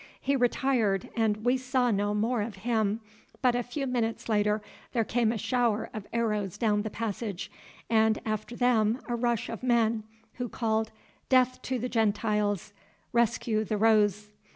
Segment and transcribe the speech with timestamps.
[0.19, 3.01] He retired, and we saw no more of him,
[3.43, 4.59] but a few minutes later
[4.93, 7.51] there came a shower of arrows down the passage,
[7.87, 10.01] and after them a rush of men,
[10.37, 10.89] who called,
[11.29, 12.73] 'Death to the Gentiles.
[13.13, 14.29] Rescue the Rose.